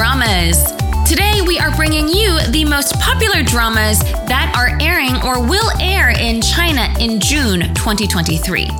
[0.00, 0.64] dramas.
[1.06, 6.08] Today, we are bringing you the most popular dramas that are airing or will air
[6.08, 8.70] in China in June 2023.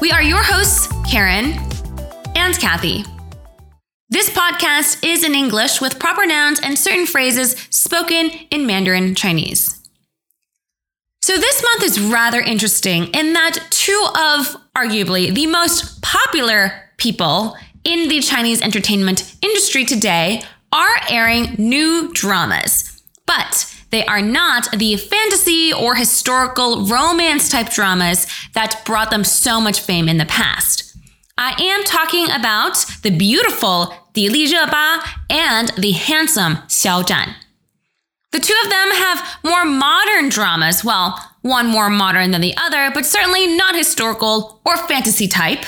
[0.00, 1.56] We are your hosts, Karen
[2.34, 3.04] and Kathy.
[4.08, 9.80] This podcast is in English with proper nouns and certain phrases spoken in Mandarin Chinese.
[11.22, 17.56] So, this month is rather interesting in that two of arguably the most popular people
[17.84, 20.42] in the Chinese entertainment industry today
[20.74, 28.26] are airing new dramas, but they are not the fantasy or historical romance type dramas
[28.54, 30.96] that brought them so much fame in the past.
[31.38, 35.00] I am talking about the beautiful Di Li Ba
[35.30, 37.34] and the handsome Xiao Zhan.
[38.32, 42.90] The two of them have more modern dramas, well, one more modern than the other,
[42.92, 45.66] but certainly not historical or fantasy type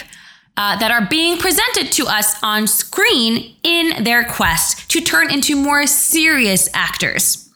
[0.56, 5.56] uh, that are being presented to us on screen in their quest to turn into
[5.56, 7.50] more serious actors.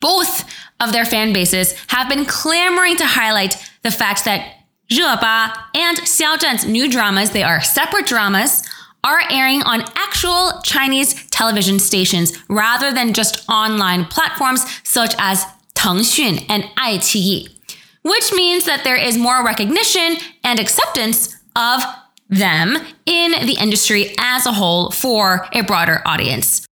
[0.00, 0.44] Both
[0.80, 4.54] of their fan bases have been clamoring to highlight the fact that
[4.90, 8.62] Ba and Xiao Zhan's new dramas, they are separate dramas,
[9.04, 16.44] are airing on actual Chinese television stations rather than just online platforms such as Tengxun
[16.48, 17.48] and iQIYI,
[18.02, 21.82] which means that there is more recognition and acceptance of
[22.30, 26.66] them in the industry as a whole for a broader audience.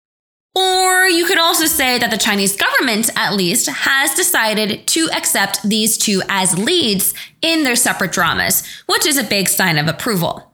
[0.54, 5.68] Or you could also say that the Chinese government, at least, has decided to accept
[5.68, 7.12] these two as leads
[7.42, 10.52] in their separate dramas, which is a big sign of approval.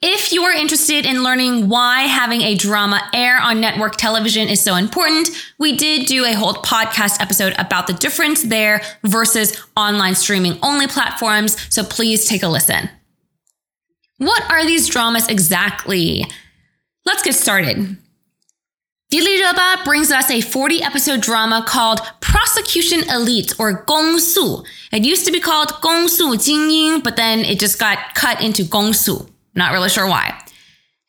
[0.00, 4.62] If you are interested in learning why having a drama air on network television is
[4.62, 10.14] so important, we did do a whole podcast episode about the difference there versus online
[10.14, 12.88] streaming only platforms, so please take a listen.
[14.18, 16.24] What are these dramas exactly?
[17.04, 17.96] Let's get started.
[19.10, 19.42] Di Li
[19.84, 24.64] brings us a 40 episode drama called Prosecution Elite or Gong Su.
[24.92, 28.64] It used to be called Gong Su Jingying, but then it just got cut into
[28.64, 29.26] Gong Su.
[29.54, 30.38] Not really sure why.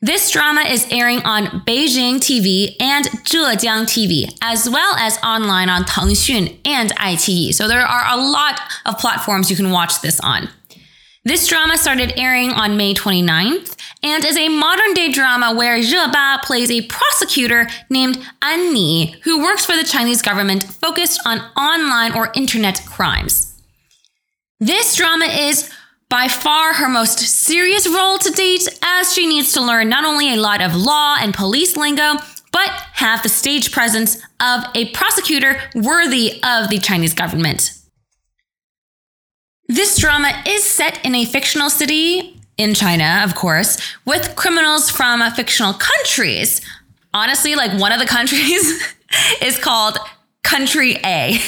[0.02, 5.84] This drama is airing on Beijing TV and Zhejiang TV, as well as online on
[5.84, 7.54] Tengxun and iQIYI.
[7.54, 10.48] So there are a lot of platforms you can watch this on.
[11.30, 16.08] This drama started airing on May 29th and is a modern day drama where Re
[16.12, 21.38] Ba plays a prosecutor named An Ni who works for the Chinese government focused on
[21.56, 23.62] online or internet crimes.
[24.60, 25.72] This drama is
[26.10, 30.34] by far her most serious role to date, as she needs to learn not only
[30.34, 32.14] a lot of law and police lingo,
[32.52, 37.79] but have the stage presence of a prosecutor worthy of the Chinese government.
[39.72, 45.22] This drama is set in a fictional city in China, of course, with criminals from
[45.34, 46.60] fictional countries.
[47.14, 48.84] Honestly, like one of the countries
[49.44, 50.00] is called
[50.42, 51.40] Country A.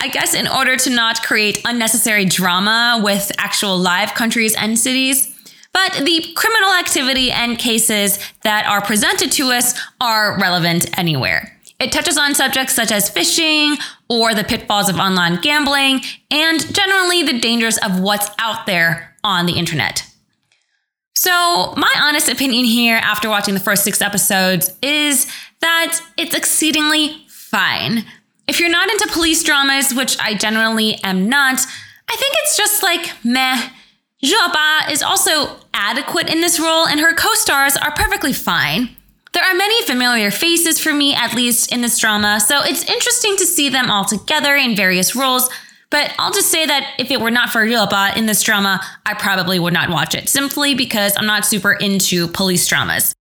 [0.00, 5.28] I guess in order to not create unnecessary drama with actual live countries and cities.
[5.72, 11.56] But the criminal activity and cases that are presented to us are relevant anywhere.
[11.78, 13.76] It touches on subjects such as phishing
[14.12, 19.46] or the pitfalls of online gambling and generally the dangers of what's out there on
[19.46, 20.06] the internet.
[21.14, 27.24] So, my honest opinion here after watching the first six episodes is that it's exceedingly
[27.28, 28.04] fine.
[28.46, 31.60] If you're not into police dramas, which I generally am not,
[32.10, 33.70] I think it's just like meh.
[34.22, 38.94] Re Ba is also adequate in this role, and her co stars are perfectly fine.
[39.32, 43.34] There are many familiar faces for me, at least in this drama, so it's interesting
[43.38, 45.48] to see them all together in various roles.
[45.88, 49.14] But I'll just say that if it were not for Ba in this drama, I
[49.14, 53.14] probably would not watch it, simply because I'm not super into police dramas.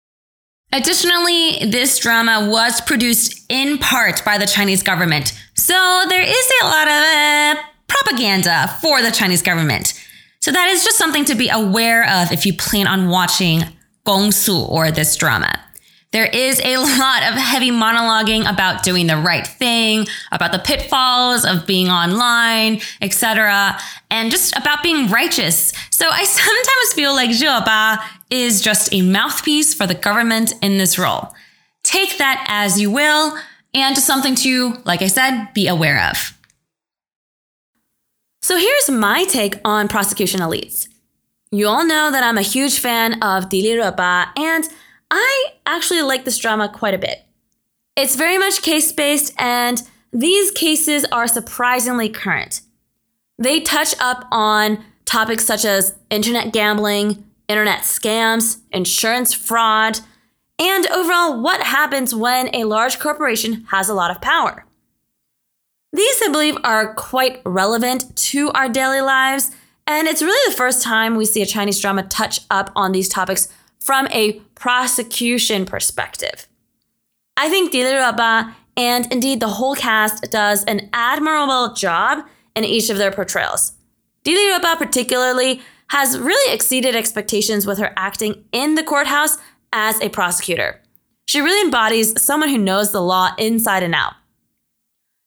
[0.72, 6.64] Additionally, this drama was produced in part by the Chinese government, so there is a
[6.64, 9.92] lot of uh, propaganda for the Chinese government.
[10.40, 13.64] So that is just something to be aware of if you plan on watching
[14.04, 15.52] Gong Su or this drama.
[16.12, 21.44] There is a lot of heavy monologuing about doing the right thing, about the pitfalls
[21.44, 23.78] of being online, etc.,
[24.10, 25.72] and just about being righteous.
[25.90, 27.96] So I sometimes feel like Zhe
[28.30, 31.34] is just a mouthpiece for the government in this role.
[31.82, 33.38] Take that as you will,
[33.74, 36.38] and just something to, like I said, be aware of.
[38.42, 40.88] So here's my take on prosecution elites.
[41.50, 44.64] You all know that I'm a huge fan of Di Li and
[45.10, 47.24] I actually like this drama quite a bit.
[47.96, 49.82] It's very much case based, and
[50.12, 52.60] these cases are surprisingly current.
[53.38, 60.00] They touch up on topics such as internet gambling, internet scams, insurance fraud,
[60.58, 64.66] and overall what happens when a large corporation has a lot of power.
[65.92, 69.50] These, I believe, are quite relevant to our daily lives,
[69.86, 73.08] and it's really the first time we see a Chinese drama touch up on these
[73.08, 73.48] topics
[73.80, 76.46] from a prosecution perspective.
[77.36, 82.90] I think Di Li and indeed the whole cast does an admirable job in each
[82.90, 83.72] of their portrayals.
[84.24, 85.60] Di Li particularly
[85.90, 89.38] has really exceeded expectations with her acting in the courthouse
[89.72, 90.80] as a prosecutor.
[91.26, 94.14] She really embodies someone who knows the law inside and out.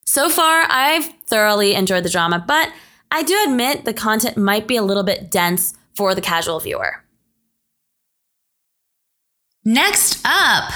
[0.06, 2.71] So far, I've thoroughly enjoyed the drama, but
[3.12, 7.03] I do admit the content might be a little bit dense for the casual viewer.
[9.63, 10.72] Next up,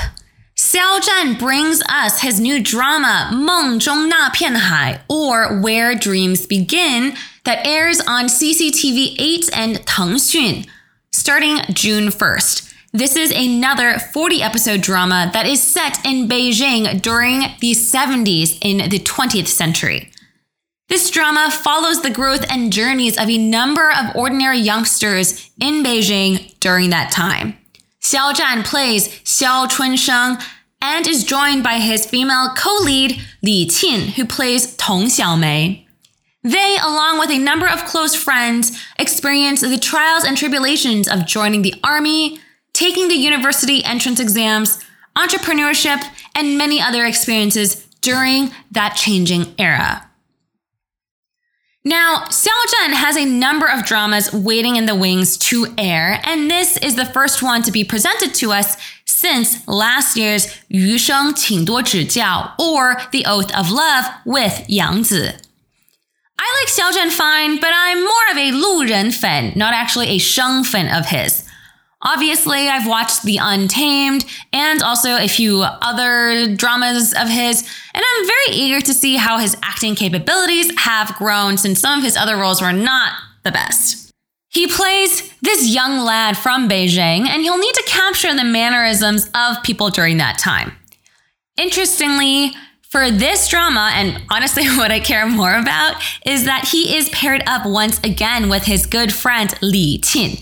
[0.55, 6.45] Xiao Zhan brings us his new drama, Meng Zhong Na Pian Hai, or Where Dreams
[6.45, 7.15] Begin,
[7.45, 10.67] that airs on CCTV 8 and Tengxun
[11.11, 12.73] starting June 1st.
[12.93, 18.87] This is another 40 episode drama that is set in Beijing during the 70s in
[18.91, 20.11] the 20th century.
[20.89, 26.53] This drama follows the growth and journeys of a number of ordinary youngsters in Beijing
[26.59, 27.57] during that time.
[28.05, 30.39] Xiao Zhan plays Xiao Chunsheng
[30.79, 35.87] and is joined by his female co-lead Li Qin, who plays Tong Xiaomei.
[36.43, 41.63] They, along with a number of close friends, experience the trials and tribulations of joining
[41.63, 42.39] the army,
[42.73, 44.77] taking the university entrance exams,
[45.17, 46.03] entrepreneurship,
[46.35, 50.07] and many other experiences during that changing era.
[51.87, 56.77] Now, Zhan has a number of dramas waiting in the wings to air, and this
[56.77, 61.63] is the first one to be presented to us since last year's Yu Sheng Qing
[61.63, 65.29] Duo Zhijiao, or The Oath of Love with Yang Zi.
[66.39, 70.07] I like Xiao Zhan fine, but I'm more of a Lu Ren fan, not actually
[70.07, 71.44] a Sheng fan of his.
[72.05, 78.25] Obviously, I've watched The Untamed and also a few other dramas of his, and I'm
[78.27, 82.37] very eager to see how his acting capabilities have grown since some of his other
[82.37, 83.13] roles were not
[83.43, 84.11] the best.
[84.49, 89.63] He plays this young lad from Beijing, and he'll need to capture the mannerisms of
[89.63, 90.73] people during that time.
[91.57, 92.53] Interestingly,
[92.83, 97.43] for this drama, and honestly, what I care more about is that he is paired
[97.47, 100.41] up once again with his good friend Li Qin.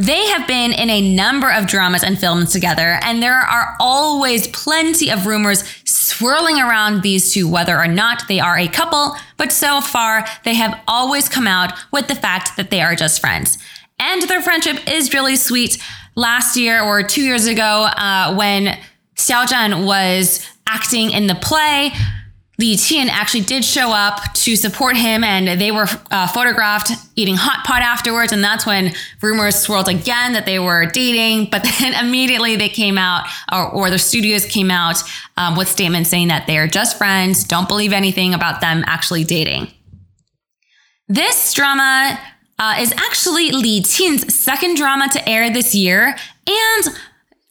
[0.00, 4.48] They have been in a number of dramas and films together, and there are always
[4.48, 9.52] plenty of rumors swirling around these two, whether or not they are a couple, but
[9.52, 13.58] so far they have always come out with the fact that they are just friends.
[13.98, 15.76] And their friendship is really sweet.
[16.14, 18.78] Last year or two years ago, uh, when
[19.16, 21.92] Xiao Zhan was acting in the play.
[22.60, 27.34] Li Qin actually did show up to support him, and they were uh, photographed eating
[27.34, 28.32] hot pot afterwards.
[28.32, 28.92] And that's when
[29.22, 31.48] rumors swirled again that they were dating.
[31.50, 35.02] But then immediately they came out, or, or the studios came out
[35.38, 37.44] um, with statements saying that they are just friends.
[37.44, 39.68] Don't believe anything about them actually dating.
[41.08, 42.20] This drama
[42.58, 46.14] uh, is actually Li Qin's second drama to air this year,
[46.46, 46.88] and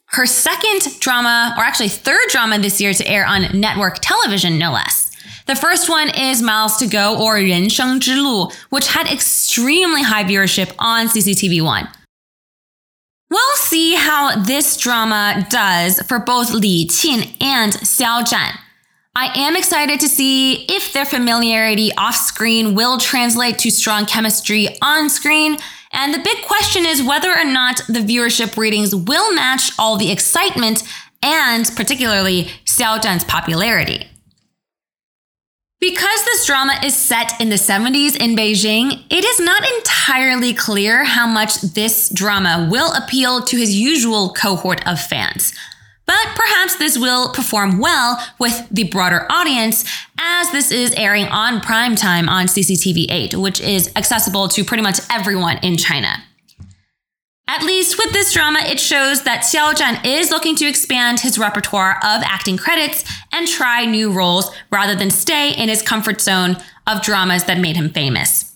[0.09, 4.71] her second drama, or actually third drama this year to air on network television, no
[4.71, 5.11] less.
[5.47, 11.07] The first one is Miles to Go or 人生之路, which had extremely high viewership on
[11.07, 11.87] CCTV1.
[13.29, 18.57] We'll see how this drama does for both Li Qin and Xiao Zhan.
[19.15, 24.67] I am excited to see if their familiarity off screen will translate to strong chemistry
[24.81, 25.57] on screen
[25.92, 30.10] and the big question is whether or not the viewership ratings will match all the
[30.10, 30.82] excitement
[31.22, 34.06] and particularly Xiao Zhan's popularity.
[35.80, 41.04] Because this drama is set in the 70s in Beijing, it is not entirely clear
[41.04, 45.54] how much this drama will appeal to his usual cohort of fans.
[46.06, 49.84] But perhaps this will perform well with the broader audience
[50.18, 54.82] as this is airing on prime time on CCTV 8, which is accessible to pretty
[54.82, 56.22] much everyone in China.
[57.46, 61.36] At least with this drama, it shows that Xiao Zhan is looking to expand his
[61.36, 66.56] repertoire of acting credits and try new roles rather than stay in his comfort zone
[66.86, 68.49] of dramas that made him famous.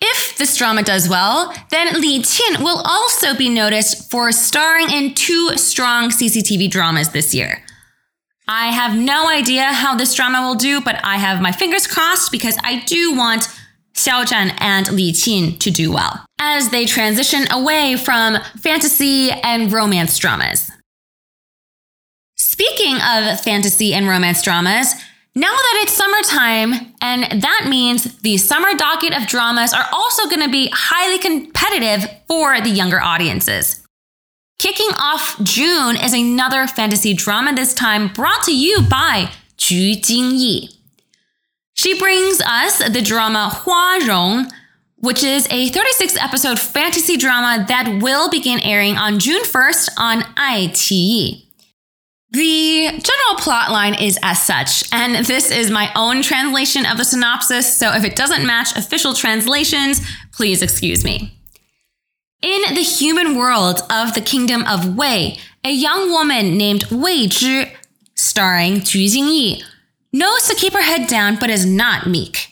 [0.00, 5.14] If this drama does well, then Li Qin will also be noticed for starring in
[5.14, 7.62] two strong CCTV dramas this year.
[8.48, 12.30] I have no idea how this drama will do, but I have my fingers crossed
[12.30, 13.48] because I do want
[13.94, 19.72] Xiao Zhan and Li Qin to do well as they transition away from fantasy and
[19.72, 20.70] romance dramas.
[22.36, 24.94] Speaking of fantasy and romance dramas,
[25.36, 30.40] now that it's summertime, and that means the summer docket of dramas are also going
[30.40, 33.86] to be highly competitive for the younger audiences.
[34.58, 40.74] Kicking off June is another fantasy drama, this time brought to you by Ju Jingyi.
[41.74, 44.50] She brings us the drama Hua Rong,
[44.96, 50.22] which is a 36 episode fantasy drama that will begin airing on June 1st on
[50.22, 51.45] iQIYI.
[52.30, 57.04] The general plot line is as such, and this is my own translation of the
[57.04, 60.00] synopsis, so if it doesn't match official translations,
[60.32, 61.38] please excuse me.
[62.42, 67.70] In the human world of the kingdom of Wei, a young woman named Wei Zhi,
[68.14, 69.62] starring Ju Jingyi,
[70.12, 72.48] knows to keep her head down but is not meek.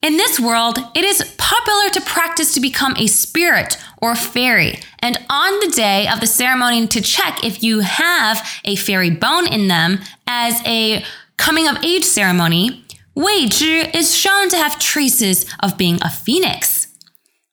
[0.00, 5.18] In this world, it is popular to practice to become a spirit or fairy, and
[5.28, 9.66] on the day of the ceremony to check if you have a fairy bone in
[9.66, 11.04] them as a
[11.36, 12.84] coming of age ceremony,
[13.16, 16.86] Wei Zhi is shown to have traces of being a phoenix.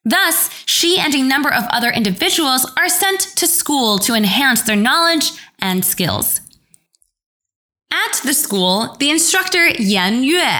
[0.03, 4.75] Thus, she and a number of other individuals are sent to school to enhance their
[4.75, 6.41] knowledge and skills.
[7.91, 10.59] At the school, the instructor Yan Yue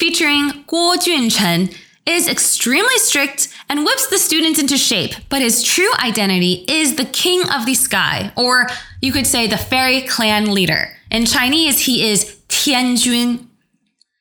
[0.00, 1.76] featuring Guo Junchen,
[2.06, 7.04] is extremely strict and whips the students into shape, but his true identity is the
[7.04, 8.66] king of the sky, or
[9.00, 10.96] you could say the fairy clan leader.
[11.10, 13.46] In Chinese, he is Tianjun.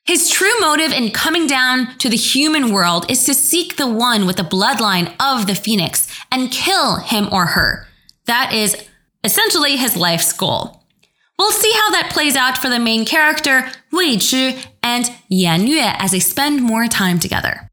[0.05, 4.27] His true motive in coming down to the human world is to seek the one
[4.27, 7.87] with the bloodline of the phoenix and kill him or her.
[8.25, 8.75] That is
[9.23, 10.83] essentially his life's goal.
[11.37, 15.79] We'll see how that plays out for the main character, Wei Zhi, and Yan Yue
[15.79, 17.69] as they spend more time together.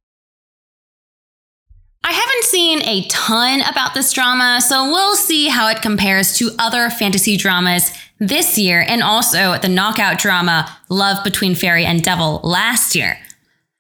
[2.04, 6.52] I haven't seen a ton about this drama, so we'll see how it compares to
[6.56, 12.40] other fantasy dramas this year and also the knockout drama Love Between Fairy and Devil
[12.44, 13.18] last year.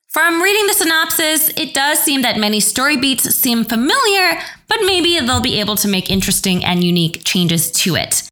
[0.08, 5.20] From reading the synopsis, it does seem that many story beats seem familiar, but maybe
[5.20, 8.28] they'll be able to make interesting and unique changes to it.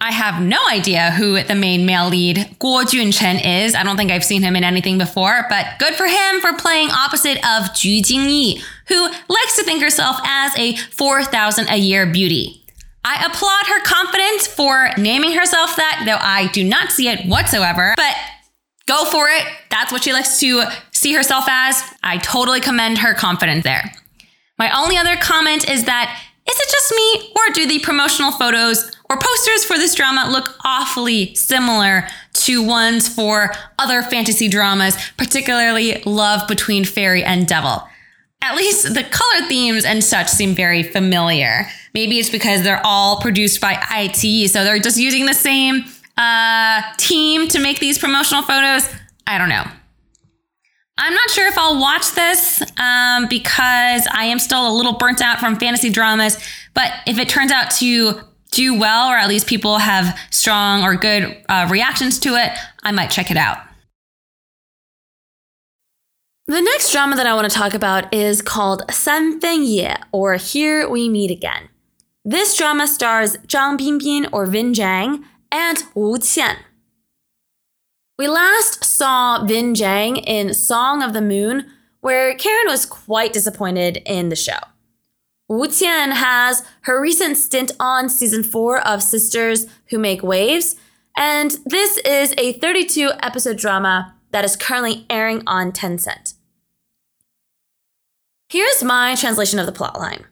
[0.00, 3.74] I have no idea who the main male lead Guo Junchen is.
[3.74, 6.90] I don't think I've seen him in anything before, but good for him for playing
[6.90, 12.64] opposite of Ju Jingyi, who likes to think herself as a 4,000 a year beauty.
[13.04, 17.94] I applaud her confidence for naming herself that, though I do not see it whatsoever,
[17.96, 18.14] but
[18.86, 19.44] go for it.
[19.70, 21.82] That's what she likes to see herself as.
[22.04, 23.92] I totally commend her confidence there.
[24.58, 28.90] My only other comment is that is it just me, or do the promotional photos
[29.10, 36.02] or posters for this drama look awfully similar to ones for other fantasy dramas, particularly
[36.04, 37.86] Love Between Fairy and Devil?
[38.42, 41.66] At least the color themes and such seem very familiar.
[41.94, 45.84] Maybe it's because they're all produced by iQIYI, so they're just using the same
[46.16, 48.88] uh, team to make these promotional photos.
[49.26, 49.64] I don't know.
[50.98, 55.22] I'm not sure if I'll watch this um, because I am still a little burnt
[55.22, 56.36] out from fantasy dramas.
[56.74, 58.20] But if it turns out to
[58.50, 62.50] do well, or at least people have strong or good uh, reactions to it,
[62.82, 63.58] I might check it out.
[66.46, 70.36] The next drama that I want to talk about is called San Fen Ye, or
[70.36, 71.68] Here We Meet Again.
[72.24, 76.56] This drama stars Zhang Binbin or Vin Zhang and Wu Qian.
[78.18, 81.66] We last saw Vin Zhang in Song of the Moon,
[82.00, 84.58] where Karen was quite disappointed in the show.
[85.50, 90.76] Wu Qian has her recent stint on season 4 of Sisters Who Make Waves,
[91.16, 96.34] and this is a 32 episode drama that is currently airing on Tencent.
[98.50, 100.24] Here's my translation of the plotline.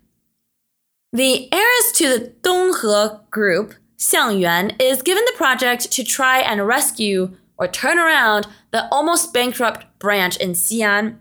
[1.15, 6.67] The heiress to the Donghe group, Xiang Yuan, is given the project to try and
[6.67, 11.17] rescue or turn around the almost bankrupt branch in Xi'an.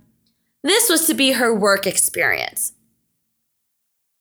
[0.63, 2.73] This was to be her work experience.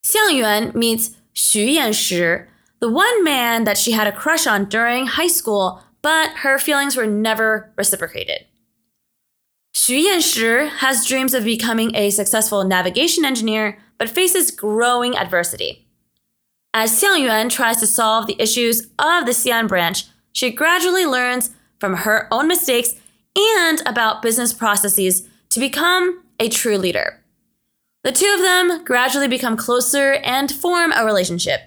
[0.05, 2.47] Xiang Yuan meets Xu Yanshi,
[2.79, 6.95] the one man that she had a crush on during high school, but her feelings
[6.95, 8.45] were never reciprocated.
[9.75, 15.89] Xu Yanshi has dreams of becoming a successful navigation engineer, but faces growing adversity.
[16.75, 21.51] As Xiang Yuan tries to solve the issues of the Xi'an branch, she gradually learns
[21.81, 22.95] from her own mistakes
[23.35, 27.24] and about business processes to become a true leader.
[28.05, 31.63] The two of them gradually become closer and form a relationship.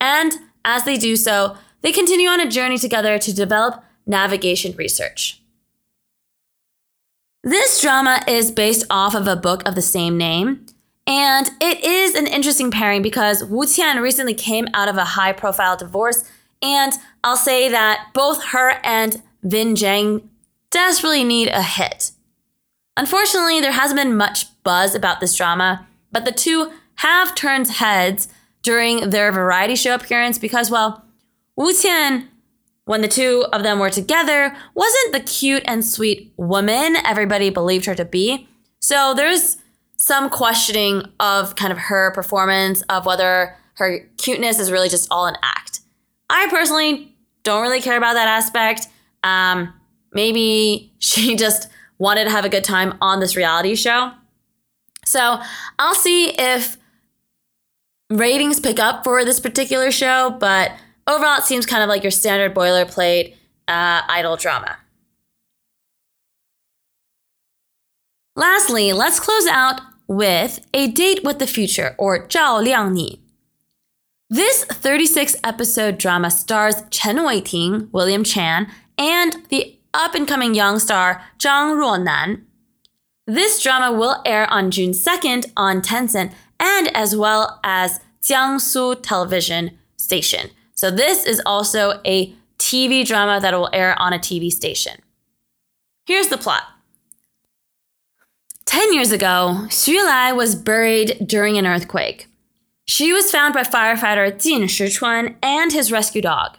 [0.00, 0.32] And
[0.64, 5.40] as they do so, they continue on a journey together to develop navigation research.
[7.42, 10.66] This drama is based off of a book of the same name,
[11.06, 15.32] and it is an interesting pairing because Wu Qian recently came out of a high
[15.32, 16.28] profile divorce,
[16.60, 16.92] and
[17.24, 20.28] I'll say that both her and Vin Zhang
[20.70, 22.10] desperately need a hit.
[22.98, 28.26] Unfortunately, there hasn't been much buzz about this drama, but the two have turned heads
[28.62, 31.04] during their variety show appearance because, well,
[31.54, 32.26] Wu Qian,
[32.86, 37.84] when the two of them were together, wasn't the cute and sweet woman everybody believed
[37.84, 38.48] her to be.
[38.80, 39.58] So there's
[39.96, 45.26] some questioning of kind of her performance, of whether her cuteness is really just all
[45.26, 45.82] an act.
[46.28, 47.14] I personally
[47.44, 48.88] don't really care about that aspect.
[49.22, 49.72] Um,
[50.12, 54.12] maybe she just wanted to have a good time on this reality show.
[55.04, 55.40] So
[55.78, 56.76] I'll see if
[58.10, 60.72] ratings pick up for this particular show, but
[61.06, 63.34] overall, it seems kind of like your standard boilerplate
[63.66, 64.76] uh, idol drama.
[68.36, 73.20] Lastly, let's close out with a date with the future, or Zhao Liangni.
[74.30, 80.78] This 36 episode drama stars Chen Weiting, William Chan, and the up and coming young
[80.78, 82.42] star Zhang Ruonan.
[83.26, 89.76] This drama will air on June 2nd on Tencent and as well as Jiangsu Television
[89.96, 90.50] Station.
[90.74, 95.00] So this is also a TV drama that will air on a TV station.
[96.06, 96.62] Here's the plot.
[98.64, 102.26] 10 years ago, Xu Lai was buried during an earthquake.
[102.86, 106.56] She was found by firefighter Jin Shichuan and his rescue dog.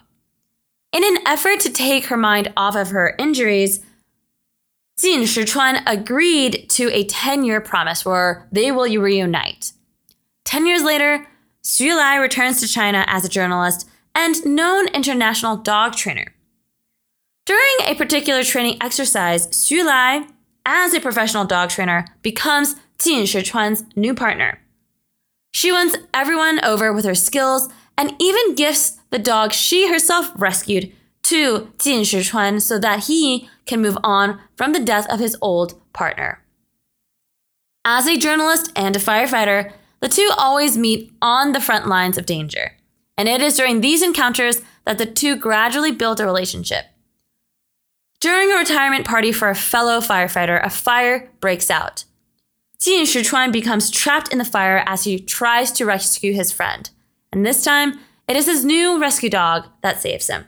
[0.92, 3.80] In an effort to take her mind off of her injuries,
[4.98, 9.72] Jin Shichuan agreed to a 10 year promise where they will reunite.
[10.44, 11.26] 10 years later,
[11.62, 16.34] Xu Lai returns to China as a journalist and known international dog trainer.
[17.46, 20.26] During a particular training exercise, Xu Lai
[20.66, 24.60] as a professional dog trainer, becomes Jin Shichuan's new partner.
[25.52, 30.92] She wins everyone over with her skills and even gifts the dog she herself rescued
[31.24, 35.80] to Jin Shichuan so that he can move on from the death of his old
[35.92, 36.42] partner.
[37.84, 42.26] As a journalist and a firefighter, the two always meet on the front lines of
[42.26, 42.72] danger.
[43.16, 46.86] And it is during these encounters that the two gradually build a relationship.
[48.18, 52.04] During a retirement party for a fellow firefighter, a fire breaks out.
[52.78, 56.90] Jin Shichuan becomes trapped in the fire as he tries to rescue his friend.
[57.32, 60.46] And this time, it is his new rescue dog that saves him.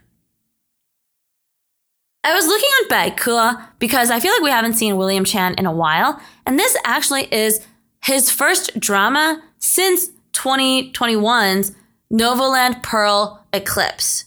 [2.24, 5.66] I was looking on Baike because I feel like we haven't seen William Chan in
[5.66, 7.66] a while, and this actually is
[8.04, 11.72] his first drama since 2021's
[12.12, 14.26] Novoland Pearl Eclipse.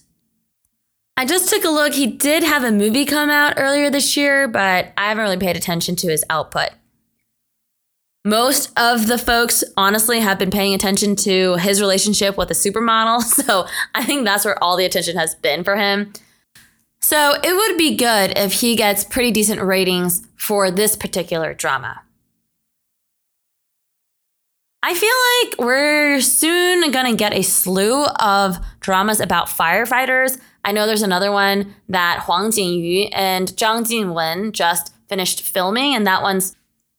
[1.16, 1.94] I just took a look.
[1.94, 5.56] He did have a movie come out earlier this year, but I haven't really paid
[5.56, 6.70] attention to his output.
[8.26, 13.22] Most of the folks, honestly, have been paying attention to his relationship with a supermodel.
[13.46, 16.12] So I think that's where all the attention has been for him.
[17.00, 22.02] So it would be good if he gets pretty decent ratings for this particular drama.
[24.82, 30.40] I feel like we're soon to get a slew of dramas about firefighters.
[30.64, 36.04] I know there's another one that Huang Jinyu and Zhang Jinwen just finished filming, and
[36.08, 36.56] that one's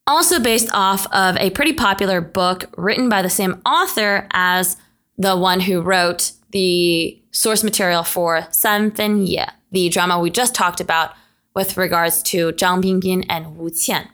[0.08, 4.76] also based off of a pretty popular book written by the same author as
[5.18, 10.54] the one who wrote the source material for San Fen Ye, the drama we just
[10.54, 11.12] talked about
[11.54, 14.08] with regards to Zhang Binbin and Wu Qian.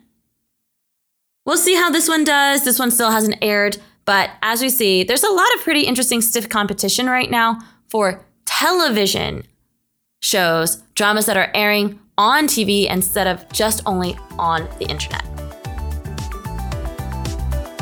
[1.47, 2.65] We'll see how this one does.
[2.65, 6.21] This one still hasn't aired, but as we see, there's a lot of pretty interesting
[6.21, 9.45] stiff competition right now for television
[10.21, 15.34] shows, dramas that are airing on TV instead of just only on the internet.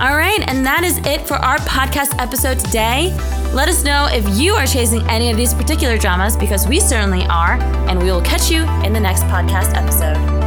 [0.03, 3.17] All right, and that is it for our podcast episode today.
[3.55, 7.25] Let us know if you are chasing any of these particular dramas because we certainly
[7.27, 7.53] are,
[7.89, 10.42] and we will catch you in the next podcast episode.